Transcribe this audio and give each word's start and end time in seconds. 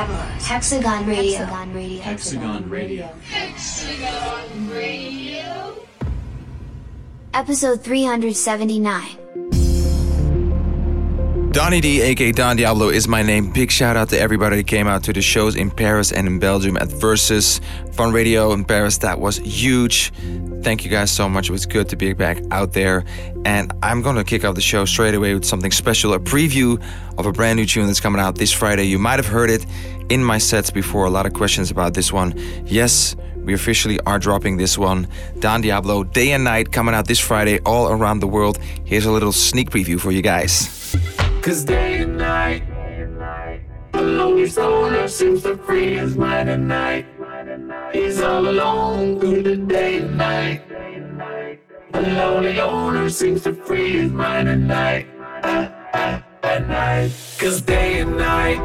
Don 0.00 0.08
Diablo's 0.08 0.46
Hexagon 0.46 1.06
Radio. 1.06 1.44
Hexagon 2.00 2.70
Radio. 2.70 3.06
Hexagon 3.22 4.70
Radio. 4.70 5.76
Episode 7.34 7.82
379. 7.82 9.18
Donny 11.52 11.80
D, 11.82 12.00
aka 12.00 12.32
Don 12.32 12.56
Diablo, 12.56 12.88
is 12.88 13.08
my 13.08 13.22
name. 13.22 13.52
Big 13.52 13.70
shout 13.70 13.96
out 13.96 14.08
to 14.08 14.18
everybody 14.18 14.56
that 14.56 14.66
came 14.66 14.86
out 14.86 15.04
to 15.04 15.12
the 15.12 15.20
shows 15.20 15.54
in 15.54 15.70
Paris 15.70 16.12
and 16.12 16.26
in 16.26 16.38
Belgium 16.38 16.78
at 16.78 16.88
Versus 16.88 17.60
Fun 17.92 18.12
Radio 18.12 18.52
in 18.52 18.64
Paris. 18.64 18.96
That 18.98 19.20
was 19.20 19.36
huge. 19.36 20.12
Thank 20.62 20.84
you 20.84 20.90
guys 20.90 21.10
so 21.10 21.28
much. 21.28 21.48
It 21.48 21.52
was 21.52 21.66
good 21.66 21.88
to 21.88 21.96
be 21.96 22.12
back 22.12 22.42
out 22.50 22.72
there. 22.72 23.04
And 23.44 23.72
I'm 23.82 24.02
gonna 24.02 24.24
kick 24.24 24.44
off 24.44 24.54
the 24.54 24.60
show 24.60 24.84
straight 24.84 25.14
away 25.14 25.34
with 25.34 25.44
something 25.44 25.70
special 25.70 26.12
a 26.12 26.18
preview 26.18 26.82
of 27.18 27.26
a 27.26 27.32
brand 27.32 27.56
new 27.56 27.66
tune 27.66 27.86
that's 27.86 28.00
coming 28.00 28.20
out 28.20 28.36
this 28.36 28.52
Friday. 28.52 28.84
You 28.84 28.98
might 28.98 29.18
have 29.18 29.26
heard 29.26 29.50
it 29.50 29.64
in 30.10 30.22
my 30.22 30.38
sets 30.38 30.70
before. 30.70 31.06
A 31.06 31.10
lot 31.10 31.26
of 31.26 31.32
questions 31.32 31.70
about 31.70 31.94
this 31.94 32.12
one. 32.12 32.34
Yes, 32.66 33.16
we 33.36 33.54
officially 33.54 33.98
are 34.00 34.18
dropping 34.18 34.58
this 34.58 34.76
one. 34.76 35.08
Don 35.38 35.62
Diablo, 35.62 36.04
Day 36.04 36.32
and 36.32 36.44
Night, 36.44 36.72
coming 36.72 36.94
out 36.94 37.06
this 37.06 37.18
Friday 37.18 37.58
all 37.60 37.88
around 37.88 38.20
the 38.20 38.28
world. 38.28 38.58
Here's 38.84 39.06
a 39.06 39.12
little 39.12 39.32
sneak 39.32 39.70
preview 39.70 39.98
for 39.98 40.12
you 40.12 40.22
guys. 40.22 40.94
Cause 41.42 41.64
day 41.64 42.02
and 42.02 42.18
night, 42.18 42.62
the 43.92 44.02
lonely 44.02 45.08
seems 45.08 45.42
to 45.42 45.56
free 45.56 45.96
his 45.96 46.16
mind 46.16 46.68
night. 46.68 47.06
He's 47.92 48.20
all 48.20 48.48
alone 48.48 49.18
through 49.18 49.42
the 49.42 49.56
day 49.56 49.98
and 49.98 50.16
night. 50.16 50.62
The 51.92 52.02
lonely 52.02 52.60
owner 52.60 53.10
seems 53.10 53.42
to 53.42 53.52
free 53.52 53.92
his 53.98 54.12
mind 54.12 54.48
at 54.48 54.58
night. 54.58 55.08
At, 55.42 55.72
at, 55.92 56.24
at 56.44 56.68
night. 56.68 57.10
Cause 57.38 57.60
day 57.60 58.00
and 58.00 58.16
night, 58.16 58.60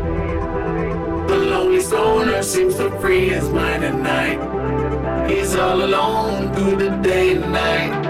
the 1.28 1.38
lonely 1.38 1.82
stoner 1.82 2.44
seems 2.44 2.76
to 2.76 2.92
free 3.00 3.30
his 3.30 3.50
mind 3.50 3.84
at 3.84 3.96
night. 3.96 5.30
He's 5.30 5.56
all 5.56 5.84
alone 5.84 6.54
through 6.54 6.76
the 6.76 6.90
day 6.98 7.36
and 7.36 7.52
night. 7.52 8.04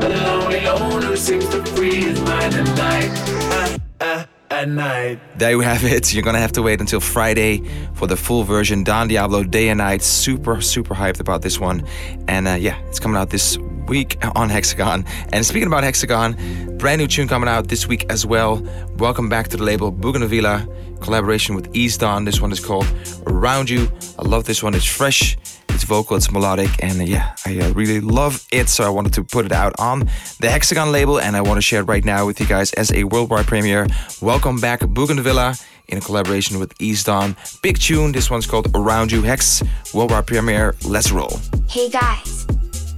The 0.00 0.10
lonely 0.10 0.66
owner 0.68 1.16
seems 1.16 1.48
to 1.48 1.64
free 1.74 1.96
his 1.96 2.20
mind 2.20 2.54
at 2.54 2.76
night. 2.76 3.10
Uh, 3.52 3.78
uh, 4.00 4.24
night. 4.66 5.20
There 5.38 5.50
you 5.50 5.60
have 5.60 5.84
it. 5.84 6.12
You're 6.12 6.22
gonna 6.22 6.40
have 6.40 6.52
to 6.52 6.62
wait 6.62 6.80
until 6.80 7.00
Friday 7.00 7.62
for 7.94 8.06
the 8.06 8.16
full 8.16 8.42
version. 8.42 8.82
Don 8.82 9.08
Diablo, 9.08 9.44
Day 9.44 9.68
and 9.68 9.78
Night. 9.78 10.02
Super, 10.02 10.60
super 10.60 10.94
hyped 10.94 11.20
about 11.20 11.42
this 11.42 11.60
one. 11.60 11.86
And 12.26 12.48
uh, 12.48 12.54
yeah, 12.54 12.80
it's 12.88 12.98
coming 12.98 13.16
out 13.16 13.30
this 13.30 13.58
week 13.86 14.18
on 14.34 14.48
Hexagon. 14.48 15.04
And 15.32 15.44
speaking 15.44 15.68
about 15.68 15.84
Hexagon, 15.84 16.76
brand 16.78 17.00
new 17.00 17.06
tune 17.06 17.28
coming 17.28 17.48
out 17.48 17.68
this 17.68 17.86
week 17.86 18.06
as 18.10 18.26
well. 18.26 18.62
Welcome 18.96 19.28
back 19.28 19.48
to 19.48 19.56
the 19.56 19.64
label 19.64 19.90
Bougainvillea, 19.90 20.66
collaboration 21.00 21.54
with 21.54 21.74
East 21.76 22.00
Dawn. 22.00 22.24
This 22.24 22.40
one 22.40 22.50
is 22.50 22.60
called 22.60 22.86
Around 23.26 23.70
You. 23.70 23.90
I 24.18 24.22
love 24.22 24.44
this 24.44 24.62
one. 24.62 24.74
It's 24.74 24.84
fresh. 24.84 25.36
It's 25.78 25.84
vocal, 25.84 26.16
it's 26.16 26.32
melodic, 26.32 26.82
and 26.82 27.06
yeah, 27.06 27.36
I 27.46 27.60
uh, 27.60 27.72
really 27.72 28.00
love 28.00 28.44
it. 28.50 28.68
So 28.68 28.82
I 28.82 28.88
wanted 28.88 29.12
to 29.12 29.22
put 29.22 29.46
it 29.46 29.52
out 29.52 29.78
on 29.78 30.10
the 30.40 30.50
Hexagon 30.50 30.90
label, 30.90 31.20
and 31.20 31.36
I 31.36 31.40
want 31.40 31.58
to 31.58 31.62
share 31.62 31.82
it 31.82 31.84
right 31.84 32.04
now 32.04 32.26
with 32.26 32.40
you 32.40 32.46
guys 32.46 32.72
as 32.72 32.92
a 32.92 33.04
worldwide 33.04 33.46
premiere. 33.46 33.86
Welcome 34.20 34.58
back, 34.58 34.80
Bougainvillea, 34.80 35.54
in 35.86 36.00
collaboration 36.00 36.58
with 36.58 36.74
East 36.80 37.06
Dawn. 37.06 37.36
Big 37.62 37.78
tune. 37.78 38.10
This 38.10 38.28
one's 38.28 38.44
called 38.44 38.66
Around 38.74 39.12
You 39.12 39.22
Hex. 39.22 39.62
Worldwide 39.94 40.26
premiere. 40.26 40.74
Let's 40.84 41.12
roll. 41.12 41.38
Hey 41.68 41.88
guys. 41.88 42.44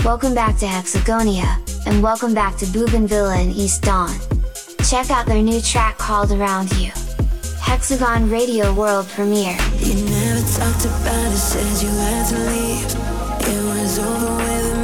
Welcome 0.02 0.34
back 0.34 0.56
to 0.60 0.64
Hexagonia, 0.64 1.86
and 1.86 2.02
welcome 2.02 2.32
back 2.32 2.56
to 2.56 2.66
Bougainvillea 2.68 3.42
and 3.42 3.52
East 3.52 3.82
Dawn. 3.82 4.16
Check 4.88 5.10
out 5.10 5.26
their 5.26 5.42
new 5.42 5.60
track 5.60 5.98
called 5.98 6.32
Around 6.32 6.72
You. 6.78 6.92
Hexagon 7.70 8.28
Radio 8.28 8.74
World 8.74 9.06
Premiere. 9.10 9.56
You 9.78 9.94
never 9.94 10.40
talked 10.58 10.84
about 10.86 11.32
it, 11.32 11.38
said 11.38 11.80
you 11.80 11.88
had 11.88 12.26
to 12.30 12.38
leave. 12.50 12.84
It 13.46 13.62
was 13.64 13.96
over 14.00 14.36
within 14.38 14.79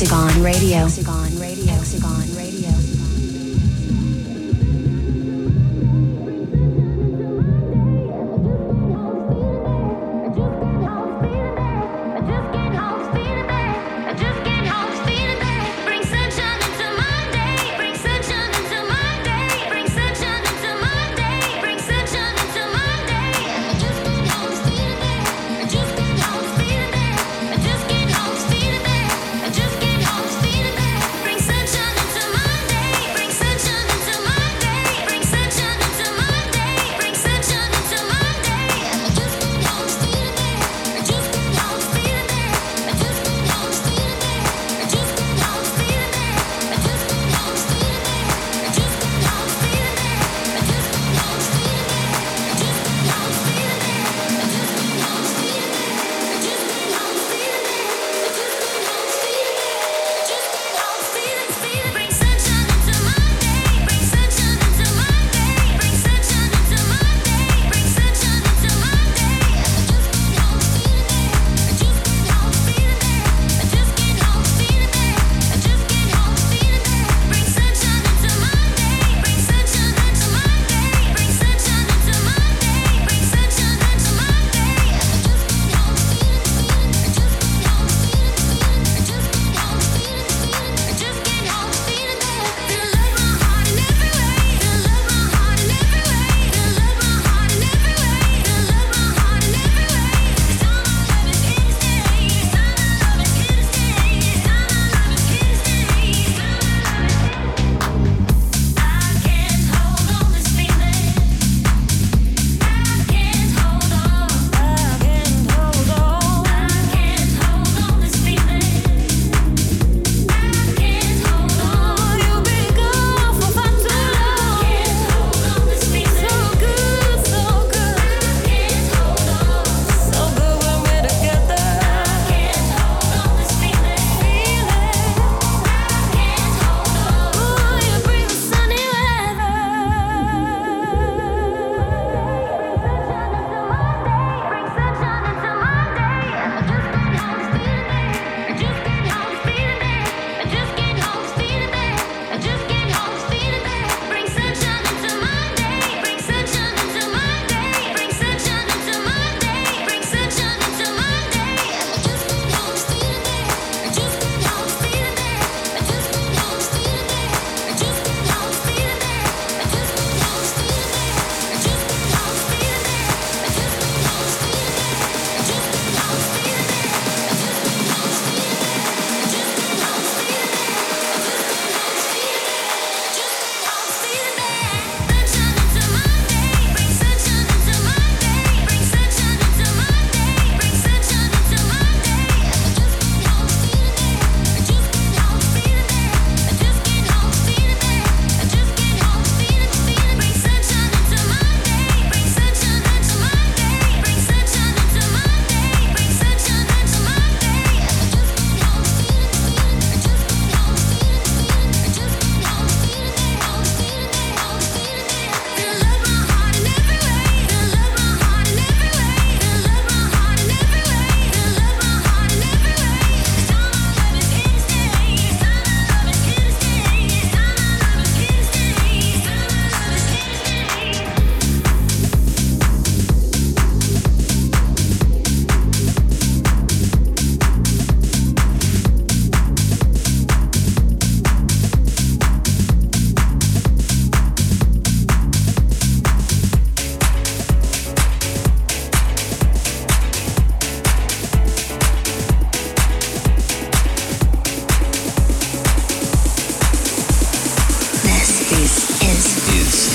Hexagon 0.00 0.44
Radio. 0.44 0.86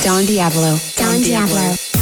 Don 0.04 0.26
Diablo. 0.26 0.78
Don 0.98 1.22
Diablo. 1.22 1.93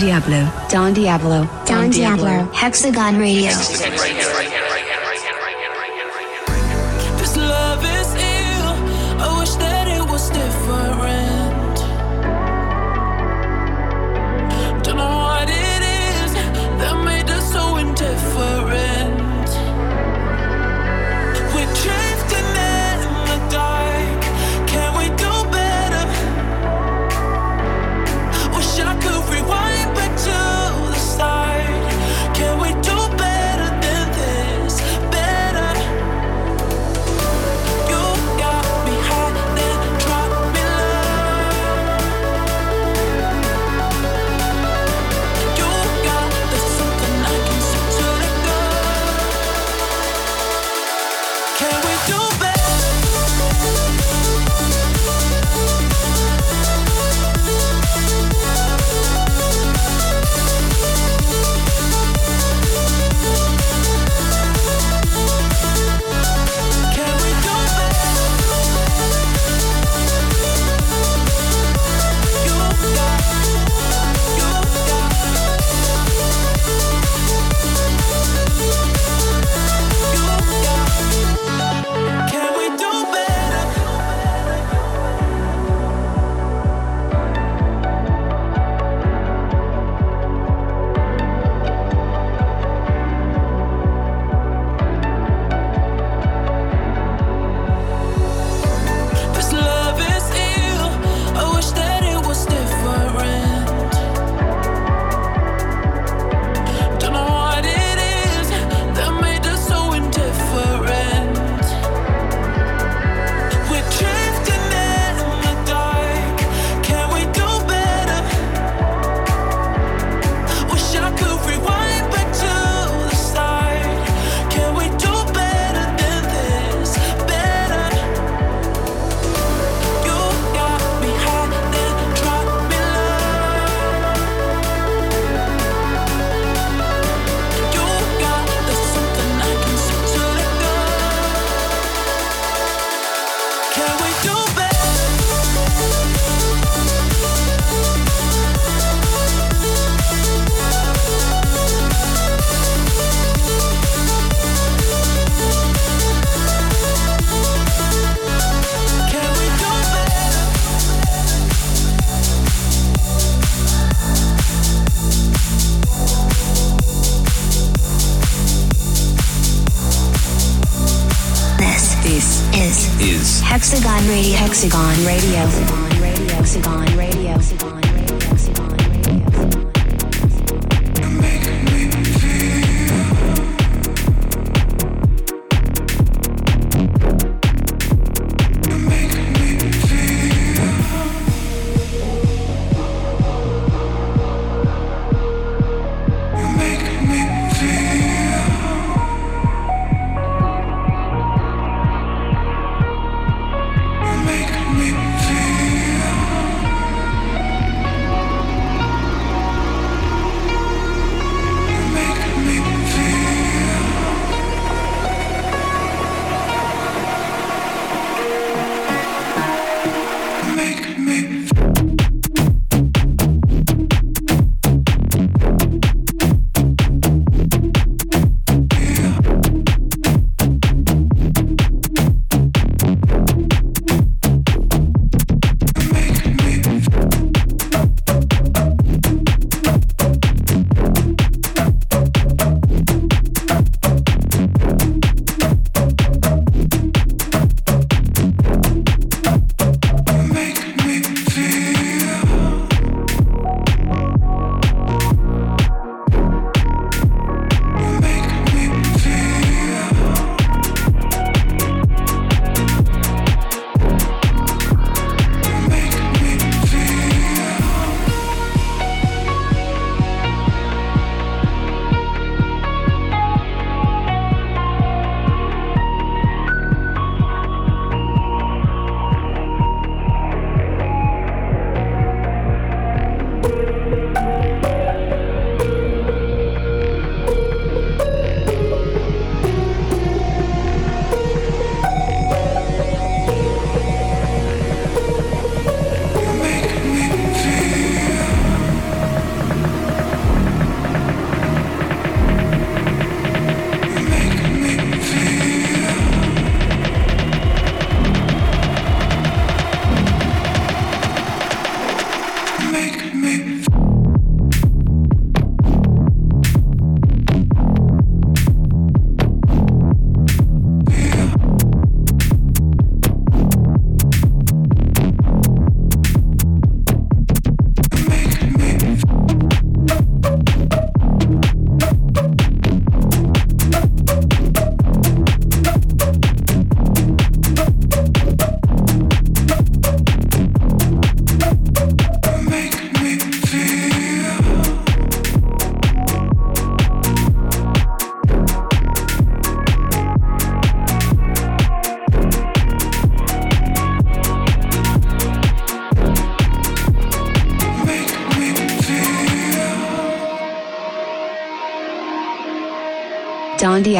Don 0.00 0.06
Diablo. 0.06 0.50
Don 0.70 0.92
Diablo. 0.94 1.44
Don, 1.66 1.82
Don 1.82 1.90
Diablo. 1.90 2.24
Diablo. 2.24 2.52
Hexagon 2.54 3.18
Radio. 3.18 3.50
Hexagon 3.50 3.98
Radio. 3.98 4.59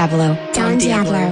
Diablo. 0.01 0.35
Don 0.55 0.79
Diablo. 0.79 1.30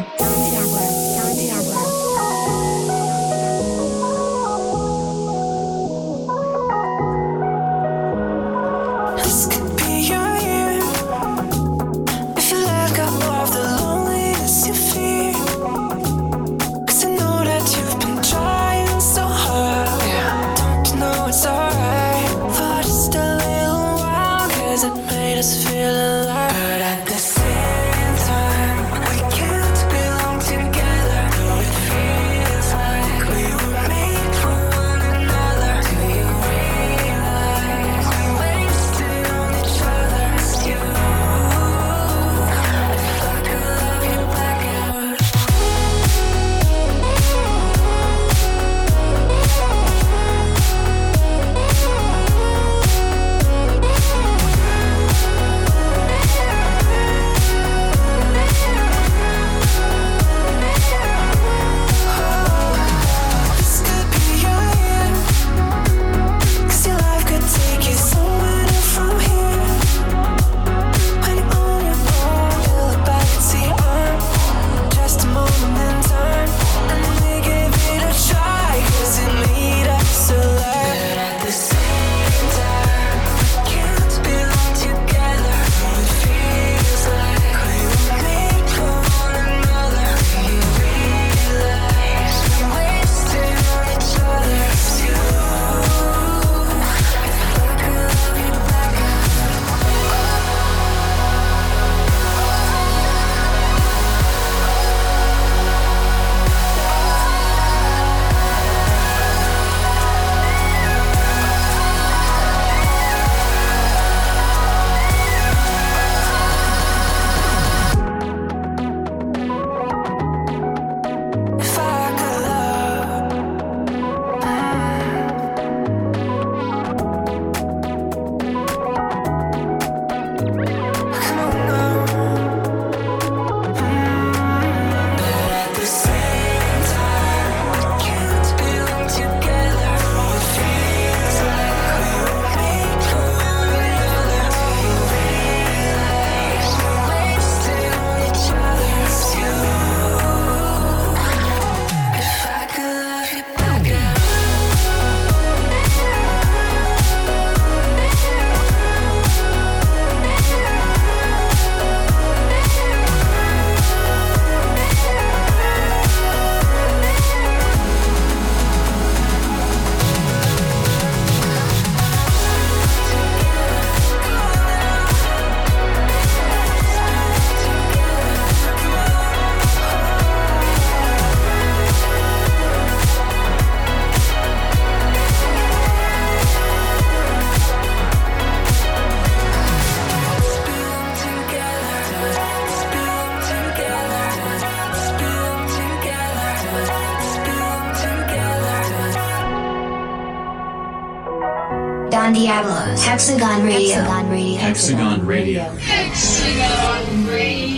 Diablos. 202.39 203.05
Hexagon 203.05 203.65
Radio. 203.65 203.97
Hexagon 203.97 204.31
Radio. 204.31 204.59
Hexagon 204.61 205.27
Radio. 205.27 205.63
Hexagon 205.83 207.27
Radio. 207.27 207.78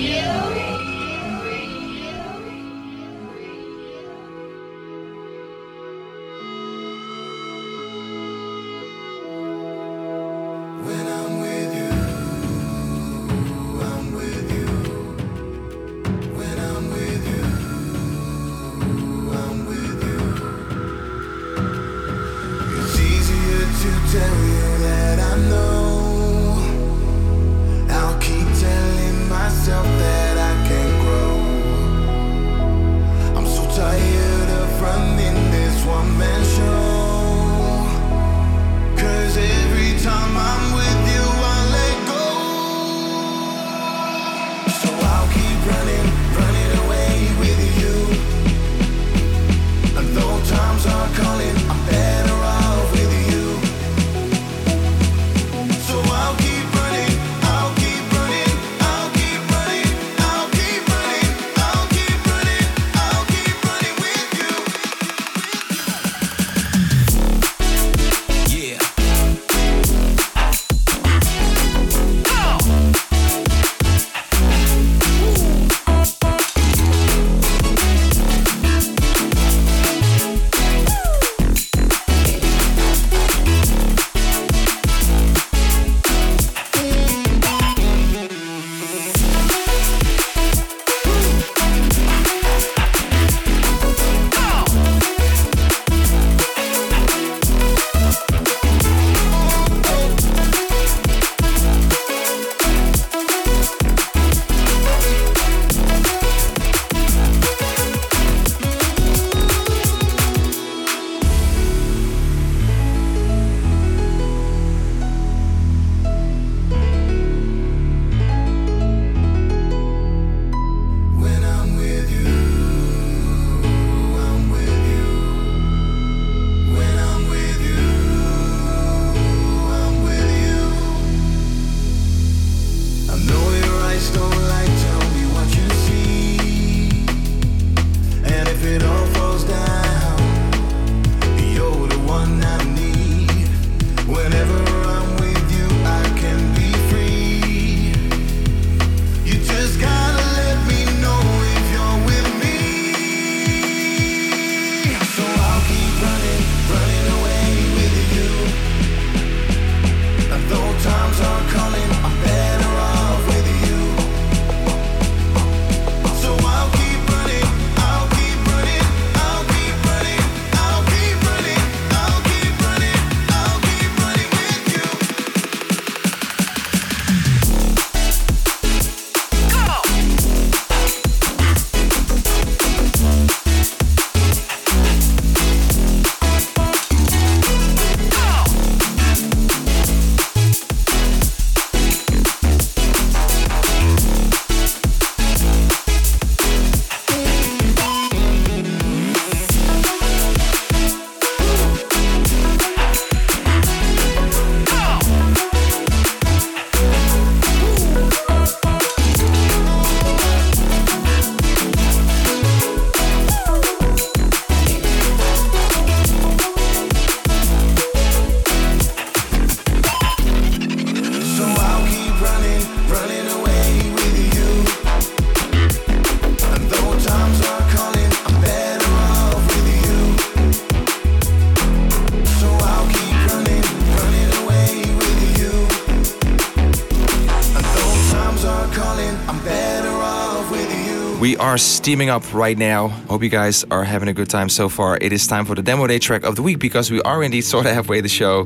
Steaming 241.80 242.10
up 242.10 242.34
right 242.34 242.58
now. 242.58 242.88
Hope 243.08 243.22
you 243.22 243.30
guys 243.30 243.64
are 243.70 243.84
having 243.84 244.10
a 244.10 244.12
good 244.12 244.28
time 244.28 244.50
so 244.50 244.68
far. 244.68 244.98
It 245.00 245.14
is 245.14 245.26
time 245.26 245.46
for 245.46 245.54
the 245.54 245.62
demo 245.62 245.86
day 245.86 245.98
track 245.98 246.24
of 246.24 246.36
the 246.36 246.42
week 246.42 246.58
because 246.58 246.90
we 246.90 247.00
are 247.02 247.22
indeed 247.22 247.40
sort 247.40 247.64
of 247.64 247.72
halfway 247.72 248.02
the 248.02 248.08
show. 248.08 248.40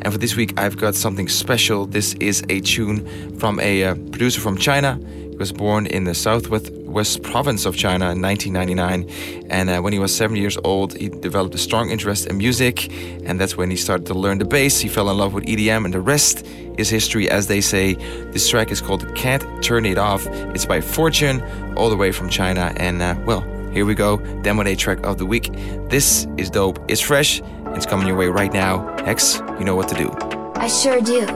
And 0.00 0.10
for 0.10 0.16
this 0.16 0.36
week, 0.36 0.58
I've 0.58 0.78
got 0.78 0.94
something 0.94 1.28
special. 1.28 1.84
This 1.84 2.14
is 2.14 2.42
a 2.48 2.60
tune 2.60 3.38
from 3.38 3.60
a 3.60 3.84
uh, 3.84 3.94
producer 3.94 4.40
from 4.40 4.56
China. 4.56 4.98
He 5.04 5.36
was 5.36 5.52
born 5.52 5.84
in 5.84 6.04
the 6.04 6.14
southwest 6.14 6.72
west 6.88 7.22
province 7.22 7.66
of 7.66 7.76
China 7.76 8.10
in 8.10 8.20
1999. 8.20 9.46
And 9.50 9.70
uh, 9.70 9.80
when 9.80 9.92
he 9.92 9.98
was 9.98 10.14
seven 10.14 10.36
years 10.36 10.58
old, 10.64 10.96
he 10.96 11.08
developed 11.08 11.54
a 11.54 11.58
strong 11.58 11.90
interest 11.90 12.26
in 12.26 12.38
music. 12.38 12.92
And 13.24 13.40
that's 13.40 13.56
when 13.56 13.70
he 13.70 13.76
started 13.76 14.06
to 14.06 14.14
learn 14.14 14.38
the 14.38 14.44
bass. 14.44 14.80
He 14.80 14.88
fell 14.88 15.10
in 15.10 15.18
love 15.18 15.34
with 15.34 15.44
EDM, 15.44 15.84
and 15.84 15.94
the 15.94 16.00
rest 16.00 16.46
is 16.78 16.88
history, 16.88 17.30
as 17.30 17.46
they 17.46 17.60
say. 17.60 17.94
This 18.32 18.48
track 18.48 18.70
is 18.70 18.80
called 18.80 19.14
Can't 19.14 19.44
Turn 19.62 19.84
It 19.84 19.98
Off. 19.98 20.26
It's 20.54 20.66
by 20.66 20.80
Fortune, 20.80 21.42
all 21.76 21.90
the 21.90 21.96
way 21.96 22.12
from 22.12 22.28
China. 22.28 22.72
And 22.76 23.02
uh, 23.02 23.16
well, 23.26 23.42
here 23.72 23.84
we 23.84 23.94
go. 23.94 24.18
Demo 24.42 24.62
day 24.62 24.74
track 24.74 25.04
of 25.04 25.18
the 25.18 25.26
week. 25.26 25.52
This 25.88 26.26
is 26.36 26.50
dope. 26.50 26.78
It's 26.88 27.00
fresh. 27.00 27.42
It's 27.74 27.86
coming 27.86 28.06
your 28.06 28.16
way 28.16 28.28
right 28.28 28.52
now. 28.52 28.96
Hex, 29.04 29.40
you 29.58 29.64
know 29.64 29.76
what 29.76 29.88
to 29.88 29.94
do. 29.94 30.10
I 30.54 30.68
sure 30.68 31.00
do. 31.00 31.26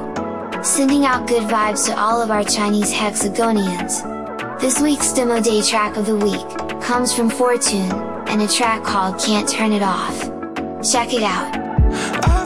Sending 0.64 1.04
out 1.04 1.26
good 1.28 1.42
vibes 1.42 1.86
to 1.86 1.98
all 1.98 2.22
of 2.22 2.30
our 2.30 2.44
Chinese 2.44 2.92
hexagonians. 2.92 4.21
This 4.62 4.80
week's 4.80 5.12
demo 5.12 5.40
day 5.40 5.60
track 5.60 5.96
of 5.96 6.06
the 6.06 6.14
week 6.14 6.80
comes 6.80 7.12
from 7.12 7.28
Fortune 7.28 7.90
and 8.28 8.40
a 8.40 8.46
track 8.46 8.84
called 8.84 9.20
Can't 9.20 9.48
Turn 9.48 9.72
It 9.72 9.82
Off. 9.82 10.16
Check 10.88 11.12
it 11.12 11.24
out. 11.24 12.41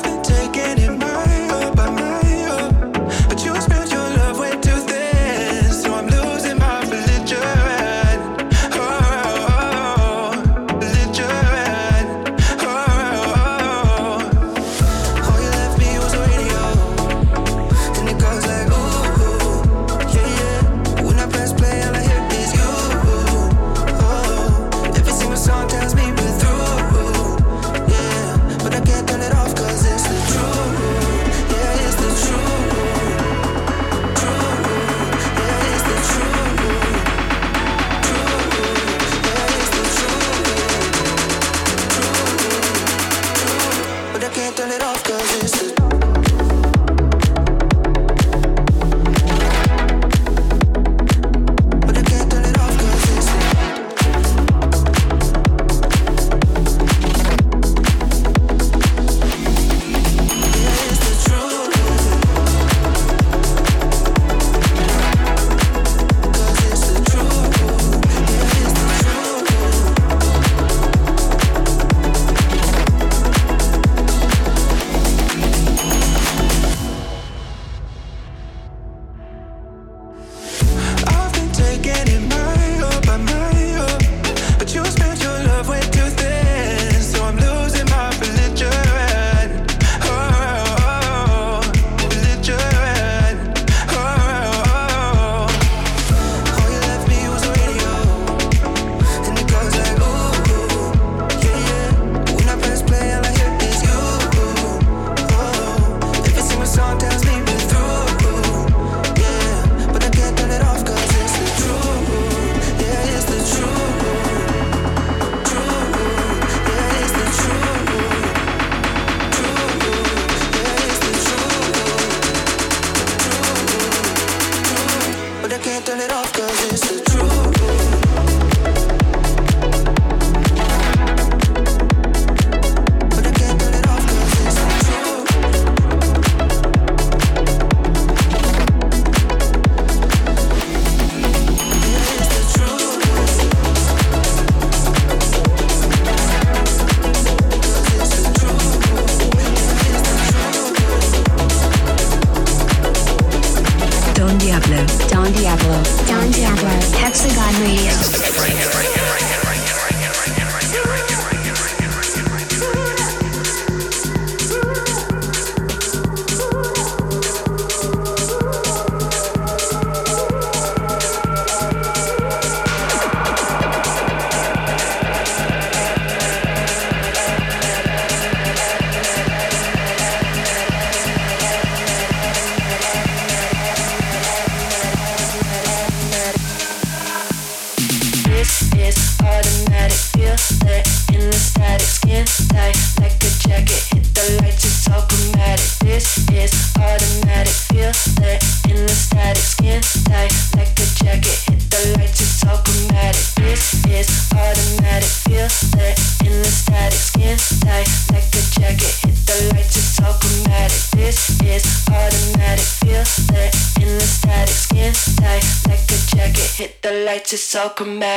Lights, 217.81 217.97
it's 217.97 218.16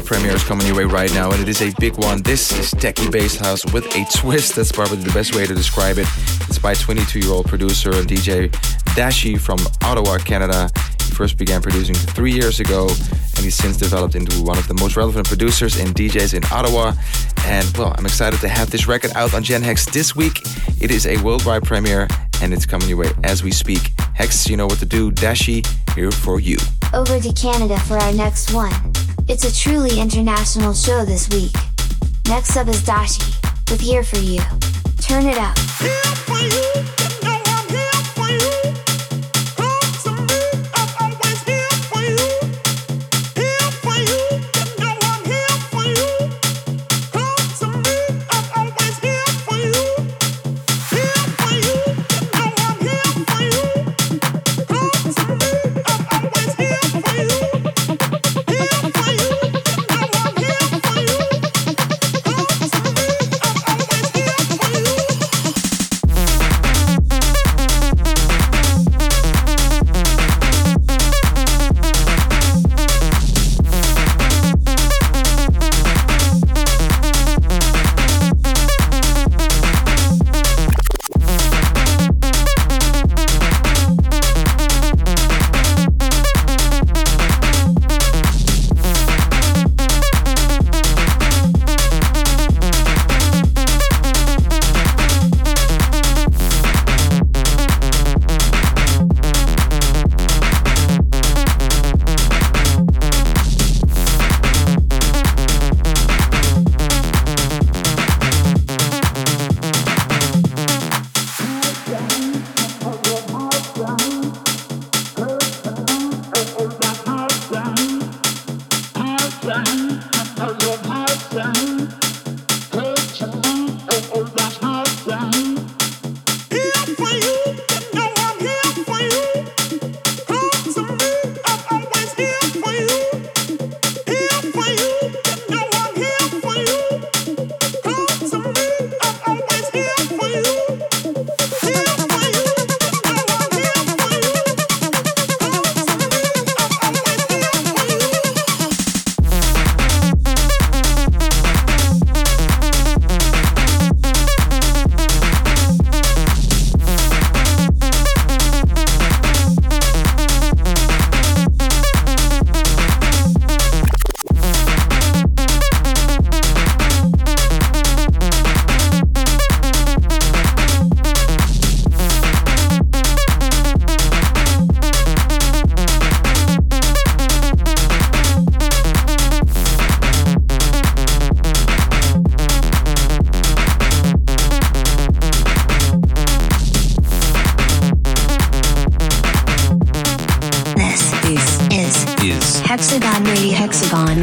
premiere 0.00 0.32
is 0.32 0.44
coming 0.44 0.66
your 0.66 0.76
way 0.76 0.84
right 0.84 1.12
now, 1.12 1.30
and 1.32 1.40
it 1.40 1.48
is 1.48 1.60
a 1.60 1.72
big 1.78 1.96
one. 1.98 2.22
This 2.22 2.52
is 2.52 2.72
techie 2.72 3.10
bass 3.10 3.36
house 3.36 3.64
with 3.72 3.84
a 3.96 4.06
twist. 4.16 4.56
That's 4.56 4.72
probably 4.72 4.98
the 4.98 5.12
best 5.12 5.34
way 5.34 5.46
to 5.46 5.54
describe 5.54 5.98
it. 5.98 6.06
It's 6.48 6.58
by 6.58 6.74
22-year-old 6.74 7.46
producer 7.46 7.90
and 7.92 8.06
DJ 8.06 8.50
Dashi 8.94 9.38
from 9.38 9.58
Ottawa, 9.82 10.18
Canada. 10.18 10.70
He 11.00 11.12
first 11.12 11.36
began 11.36 11.60
producing 11.60 11.94
three 11.94 12.32
years 12.32 12.60
ago, 12.60 12.88
and 12.88 13.44
he's 13.44 13.54
since 13.54 13.76
developed 13.76 14.14
into 14.14 14.42
one 14.42 14.56
of 14.56 14.68
the 14.68 14.74
most 14.74 14.96
relevant 14.96 15.26
producers 15.26 15.78
and 15.78 15.94
DJs 15.94 16.34
in 16.34 16.44
Ottawa. 16.52 16.92
And 17.44 17.76
well, 17.76 17.94
I'm 17.98 18.06
excited 18.06 18.40
to 18.40 18.48
have 18.48 18.70
this 18.70 18.86
record 18.86 19.12
out 19.14 19.34
on 19.34 19.42
Gen 19.42 19.62
Hex 19.62 19.84
this 19.86 20.14
week. 20.14 20.42
It 20.80 20.90
is 20.90 21.06
a 21.06 21.16
worldwide 21.22 21.64
premiere, 21.64 22.08
and 22.40 22.52
it's 22.52 22.66
coming 22.66 22.88
your 22.88 22.98
way 22.98 23.10
as 23.24 23.42
we 23.42 23.50
speak. 23.50 23.92
Hex, 24.14 24.48
you 24.48 24.56
know 24.56 24.66
what 24.66 24.78
to 24.78 24.86
do. 24.86 25.10
Dashi, 25.10 25.66
here 25.94 26.10
for 26.10 26.40
you. 26.40 26.58
Over 26.94 27.18
to 27.18 27.32
Canada 27.32 27.78
for 27.80 27.96
our 27.96 28.12
next 28.12 28.52
one. 28.52 28.91
It's 29.28 29.44
a 29.44 29.54
truly 29.54 30.00
international 30.00 30.74
show 30.74 31.04
this 31.04 31.28
week. 31.30 31.52
Next 32.28 32.56
up 32.56 32.68
is 32.68 32.82
Dashi, 32.82 33.34
with 33.70 33.80
Here 33.80 34.02
For 34.02 34.18
You. 34.18 34.40
Turn 35.00 35.26
it 35.26 35.38
up. 35.38 35.56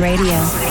Radio. 0.09 0.69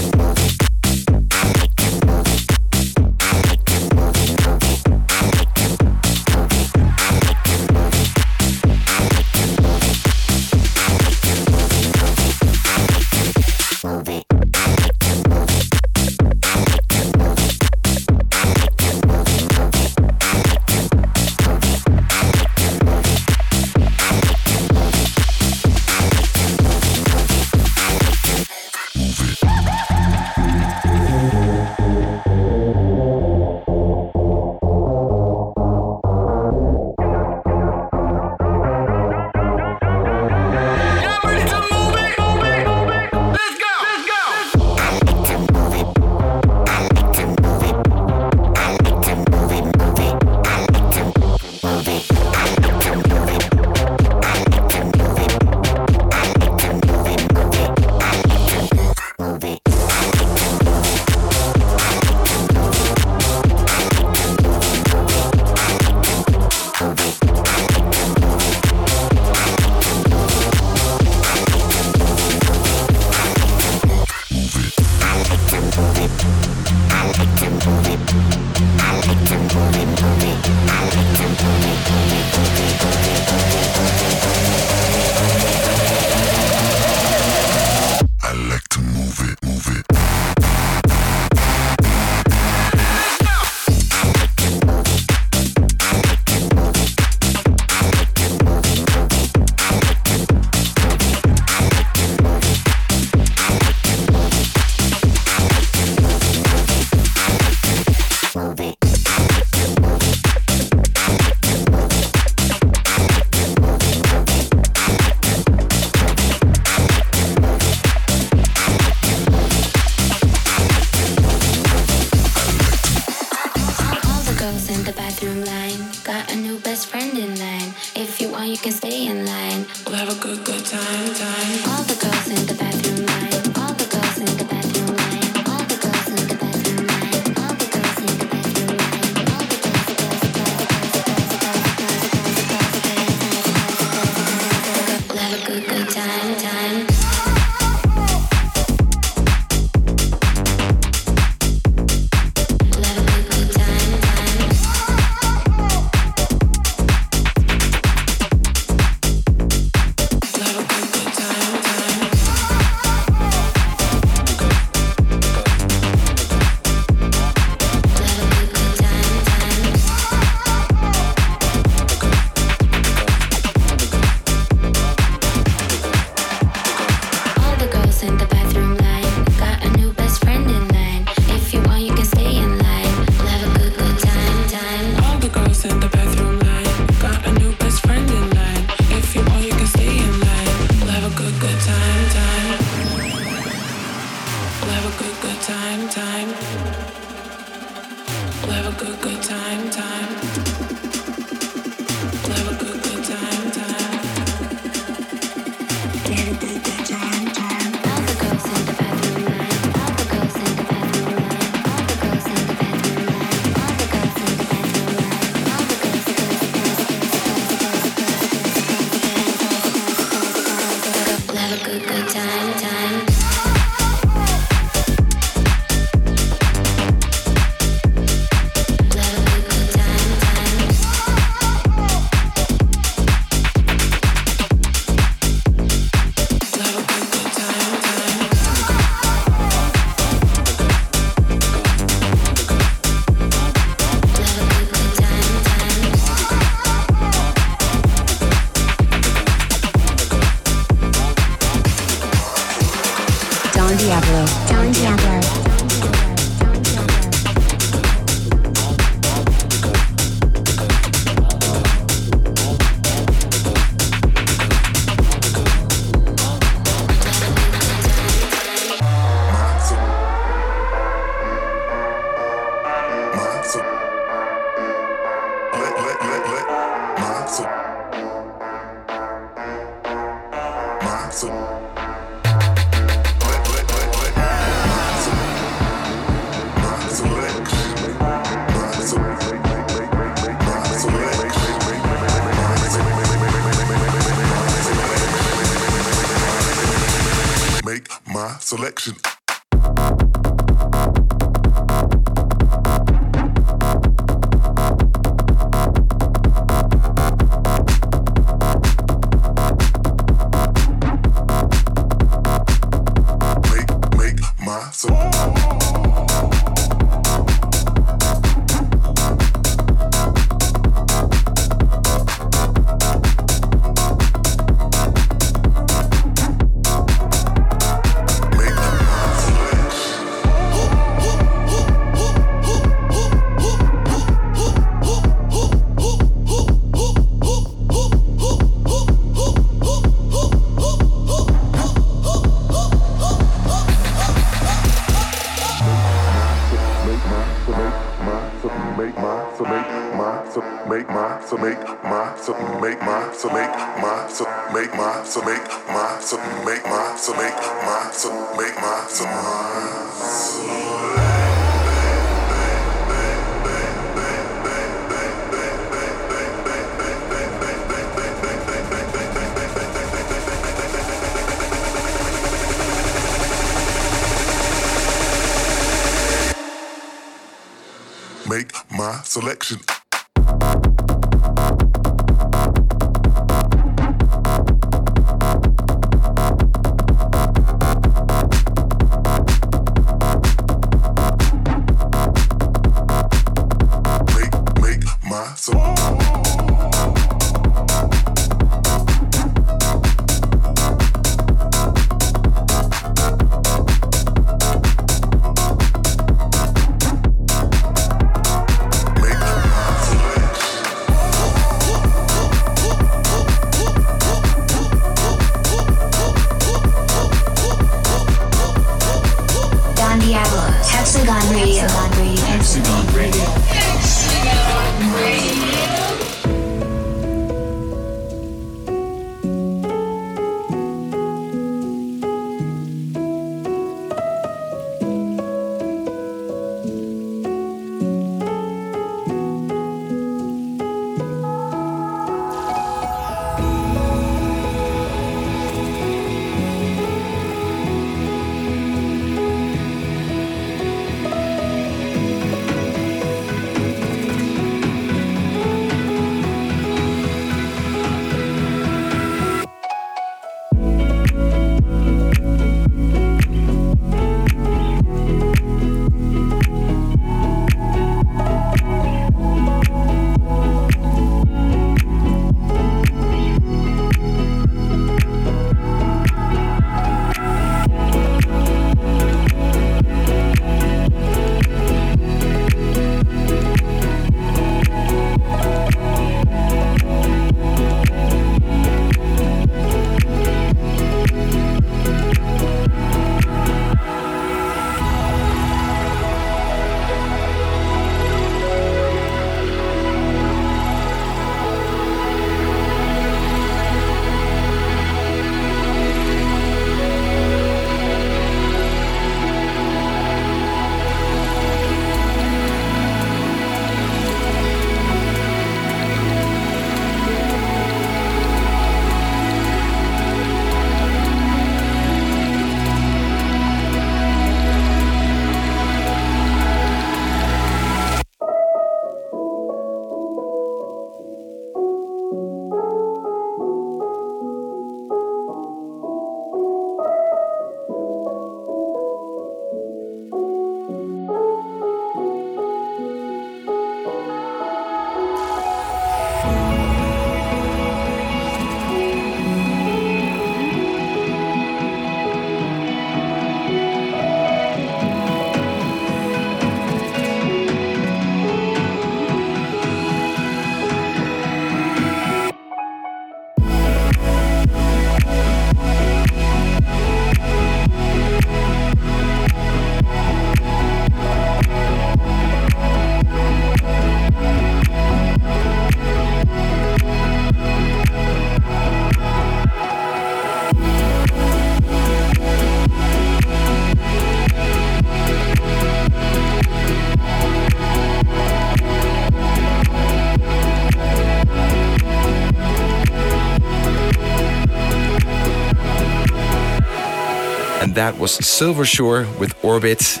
That 597.84 597.98
was 597.98 598.12
Silver 598.12 598.64
Shore 598.64 599.06
with 599.20 599.34
Orbit. 599.44 600.00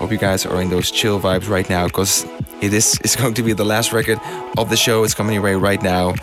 Hope 0.00 0.10
you 0.10 0.18
guys 0.18 0.44
are 0.44 0.60
in 0.60 0.70
those 0.70 0.90
chill 0.90 1.20
vibes 1.20 1.48
right 1.48 1.68
now 1.70 1.86
because 1.86 2.26
it 2.60 2.74
is 2.74 2.98
it's 3.04 3.14
going 3.14 3.34
to 3.34 3.44
be 3.44 3.52
the 3.52 3.64
last 3.64 3.92
record 3.92 4.18
of 4.58 4.70
the 4.70 4.76
show. 4.76 5.04
It's 5.04 5.14
coming 5.14 5.34
your 5.34 5.42
way 5.44 5.54
right 5.54 5.80
now. 5.80 6.14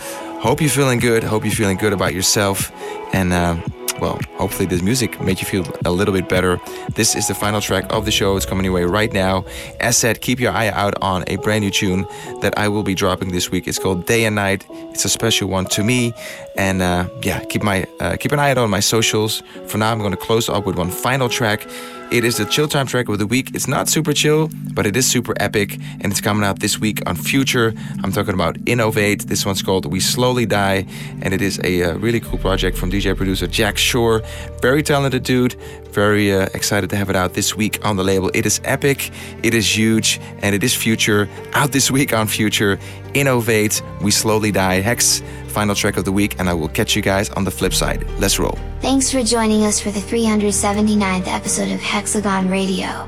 Hope 0.41 0.59
you're 0.59 0.69
feeling 0.69 0.99
good. 0.99 1.23
Hope 1.23 1.45
you're 1.45 1.53
feeling 1.53 1.77
good 1.77 1.93
about 1.93 2.13
yourself. 2.13 2.69
And 3.13 3.31
uh, 3.31 3.55
well, 4.01 4.19
hopefully 4.37 4.65
this 4.65 4.81
music 4.81 5.19
made 5.21 5.39
you 5.39 5.47
feel 5.47 5.65
a 5.85 5.91
little 5.91 6.13
bit 6.13 6.29
better. 6.29 6.59
This 6.95 7.15
is 7.15 7.27
the 7.27 7.35
final 7.35 7.61
track 7.61 7.85
of 7.91 8.05
the 8.05 8.11
show. 8.11 8.35
It's 8.37 8.45
coming 8.45 8.65
your 8.65 8.73
way 8.73 8.83
right 8.83 9.11
now. 9.11 9.45
As 9.79 9.97
said, 9.97 10.21
keep 10.21 10.39
your 10.39 10.51
eye 10.51 10.69
out 10.69 10.95
on 11.01 11.23
a 11.27 11.37
brand 11.37 11.63
new 11.63 11.71
tune 11.71 12.05
that 12.41 12.57
I 12.57 12.67
will 12.67 12.83
be 12.83 12.95
dropping 12.95 13.31
this 13.31 13.51
week. 13.51 13.67
It's 13.67 13.79
called 13.79 14.05
Day 14.05 14.25
and 14.25 14.35
Night. 14.35 14.65
It's 14.91 15.05
a 15.05 15.09
special 15.09 15.49
one 15.49 15.65
to 15.65 15.83
me. 15.83 16.13
And 16.57 16.81
uh, 16.81 17.09
yeah, 17.21 17.43
keep 17.45 17.63
my 17.63 17.85
uh, 17.99 18.17
keep 18.17 18.31
an 18.31 18.39
eye 18.39 18.51
out 18.51 18.57
on 18.57 18.69
my 18.69 18.79
socials. 18.79 19.41
For 19.67 19.77
now, 19.77 19.91
I'm 19.91 19.99
going 19.99 20.11
to 20.11 20.17
close 20.17 20.49
up 20.49 20.65
with 20.65 20.77
one 20.77 20.89
final 20.89 21.29
track. 21.29 21.67
It 22.11 22.25
is 22.25 22.37
the 22.37 22.45
chill 22.45 22.67
time 22.67 22.87
track 22.87 23.07
of 23.07 23.19
the 23.19 23.27
week. 23.27 23.51
It's 23.53 23.67
not 23.67 23.87
super 23.87 24.13
chill, 24.13 24.49
but 24.73 24.87
it 24.87 24.97
is 24.97 25.05
super 25.05 25.35
epic, 25.39 25.77
and 26.01 26.11
it's 26.11 26.19
coming 26.19 26.43
out 26.43 26.59
this 26.59 26.79
week 26.79 27.07
on 27.07 27.15
Future. 27.15 27.71
I'm 28.03 28.11
talking 28.11 28.33
about 28.33 28.57
Innovate. 28.65 29.27
This 29.27 29.45
one's 29.45 29.61
called 29.61 29.85
We 29.85 29.99
Slowly 29.99 30.47
Die, 30.47 30.87
and 31.21 31.35
it 31.35 31.41
is 31.43 31.59
a 31.63 31.83
uh, 31.83 31.97
really 31.97 32.19
cool 32.19 32.39
project 32.39 32.79
from 32.79 32.89
DJ 32.89 33.15
producer 33.15 33.45
Jack 33.45 33.77
Shore. 33.77 34.23
Very 34.59 34.81
talented 34.81 35.21
dude. 35.21 35.53
Very 35.91 36.33
uh, 36.33 36.47
excited 36.55 36.89
to 36.89 36.95
have 36.95 37.11
it 37.11 37.15
out 37.15 37.35
this 37.35 37.55
week 37.55 37.85
on 37.85 37.95
the 37.95 38.03
label. 38.03 38.31
It 38.33 38.47
is 38.47 38.59
epic, 38.63 39.11
it 39.43 39.53
is 39.53 39.77
huge, 39.77 40.19
and 40.41 40.55
it 40.55 40.63
is 40.63 40.73
Future. 40.73 41.29
Out 41.53 41.73
this 41.73 41.91
week 41.91 42.11
on 42.11 42.25
Future. 42.25 42.79
Innovate. 43.13 43.81
We 44.01 44.11
Slowly 44.11 44.51
Die. 44.51 44.81
Hex. 44.81 45.21
Final 45.47 45.75
track 45.75 45.97
of 45.97 46.05
the 46.05 46.11
week, 46.11 46.39
and 46.39 46.49
I 46.49 46.53
will 46.53 46.69
catch 46.69 46.95
you 46.95 47.01
guys 47.01 47.29
on 47.31 47.43
the 47.43 47.51
flip 47.51 47.73
side. 47.73 48.05
Let's 48.19 48.39
roll. 48.39 48.57
Thanks 48.81 49.11
for 49.11 49.23
joining 49.23 49.65
us 49.65 49.79
for 49.79 49.91
the 49.91 49.99
379th 49.99 51.27
episode 51.27 51.71
of 51.71 51.81
Hexagon 51.81 52.49
Radio. 52.49 53.07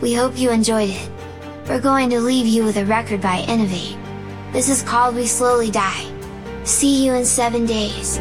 We 0.00 0.12
hope 0.14 0.38
you 0.38 0.50
enjoyed 0.50 0.90
it. 0.90 1.10
We're 1.68 1.80
going 1.80 2.10
to 2.10 2.20
leave 2.20 2.46
you 2.46 2.64
with 2.64 2.76
a 2.76 2.84
record 2.84 3.20
by 3.20 3.44
Innovate. 3.48 3.96
This 4.52 4.68
is 4.68 4.82
called 4.82 5.16
We 5.16 5.26
Slowly 5.26 5.70
Die. 5.70 6.12
See 6.64 7.04
you 7.04 7.14
in 7.14 7.24
seven 7.24 7.66
days. 7.66 8.18